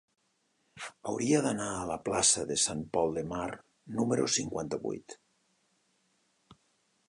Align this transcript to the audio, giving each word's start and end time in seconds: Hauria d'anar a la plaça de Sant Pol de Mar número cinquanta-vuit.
Hauria 1.11 1.41
d'anar 1.47 1.67
a 1.73 1.83
la 1.89 1.97
plaça 2.07 2.47
de 2.53 2.57
Sant 2.63 2.81
Pol 2.97 3.13
de 3.19 3.25
Mar 3.35 3.45
número 3.99 4.27
cinquanta-vuit. 4.39 5.19